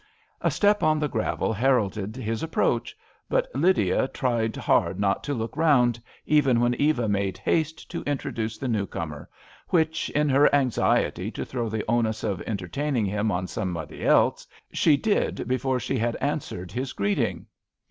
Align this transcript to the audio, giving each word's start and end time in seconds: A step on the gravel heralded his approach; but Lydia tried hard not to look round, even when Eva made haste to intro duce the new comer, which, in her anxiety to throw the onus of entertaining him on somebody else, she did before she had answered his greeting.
A 0.41 0.49
step 0.49 0.81
on 0.81 0.97
the 0.97 1.07
gravel 1.07 1.53
heralded 1.53 2.15
his 2.15 2.41
approach; 2.41 2.97
but 3.29 3.47
Lydia 3.53 4.07
tried 4.07 4.55
hard 4.55 4.99
not 4.99 5.23
to 5.25 5.33
look 5.35 5.55
round, 5.55 6.01
even 6.25 6.59
when 6.59 6.73
Eva 6.81 7.07
made 7.07 7.37
haste 7.37 7.87
to 7.91 8.01
intro 8.07 8.31
duce 8.31 8.57
the 8.57 8.67
new 8.67 8.87
comer, 8.87 9.29
which, 9.69 10.09
in 10.09 10.27
her 10.27 10.49
anxiety 10.55 11.29
to 11.29 11.45
throw 11.45 11.69
the 11.69 11.85
onus 11.87 12.23
of 12.23 12.41
entertaining 12.47 13.05
him 13.05 13.29
on 13.29 13.45
somebody 13.45 14.03
else, 14.03 14.47
she 14.73 14.97
did 14.97 15.47
before 15.47 15.79
she 15.79 15.99
had 15.99 16.15
answered 16.15 16.71
his 16.71 16.93
greeting. 16.93 17.45